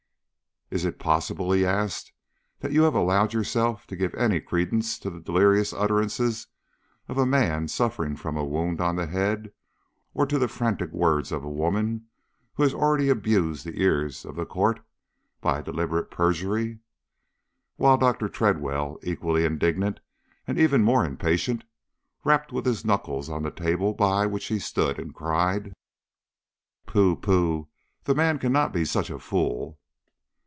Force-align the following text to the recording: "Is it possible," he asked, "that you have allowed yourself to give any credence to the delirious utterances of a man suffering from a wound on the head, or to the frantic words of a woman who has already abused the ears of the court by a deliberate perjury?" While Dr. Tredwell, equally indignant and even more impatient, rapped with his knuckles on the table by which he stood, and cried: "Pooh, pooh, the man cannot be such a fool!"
"Is 0.73 0.85
it 0.85 0.99
possible," 0.99 1.51
he 1.51 1.65
asked, 1.65 2.13
"that 2.61 2.71
you 2.71 2.83
have 2.83 2.95
allowed 2.95 3.33
yourself 3.33 3.85
to 3.87 3.95
give 3.97 4.15
any 4.15 4.39
credence 4.39 4.97
to 4.99 5.09
the 5.09 5.19
delirious 5.19 5.73
utterances 5.73 6.47
of 7.09 7.17
a 7.17 7.25
man 7.25 7.67
suffering 7.67 8.15
from 8.15 8.37
a 8.37 8.45
wound 8.45 8.79
on 8.79 8.95
the 8.95 9.05
head, 9.07 9.51
or 10.13 10.25
to 10.25 10.39
the 10.39 10.47
frantic 10.47 10.93
words 10.93 11.33
of 11.33 11.43
a 11.43 11.49
woman 11.49 12.07
who 12.53 12.63
has 12.63 12.73
already 12.73 13.09
abused 13.09 13.65
the 13.65 13.81
ears 13.81 14.23
of 14.23 14.37
the 14.37 14.45
court 14.45 14.79
by 15.41 15.59
a 15.59 15.63
deliberate 15.63 16.09
perjury?" 16.09 16.79
While 17.75 17.97
Dr. 17.97 18.29
Tredwell, 18.29 18.97
equally 19.03 19.43
indignant 19.43 19.99
and 20.47 20.57
even 20.57 20.83
more 20.85 21.03
impatient, 21.03 21.65
rapped 22.23 22.53
with 22.53 22.65
his 22.65 22.85
knuckles 22.85 23.27
on 23.27 23.43
the 23.43 23.51
table 23.51 23.93
by 23.93 24.25
which 24.25 24.45
he 24.45 24.57
stood, 24.57 24.97
and 24.99 25.13
cried: 25.13 25.73
"Pooh, 26.85 27.17
pooh, 27.17 27.67
the 28.05 28.15
man 28.15 28.39
cannot 28.39 28.71
be 28.71 28.85
such 28.85 29.09
a 29.09 29.19
fool!" 29.19 29.77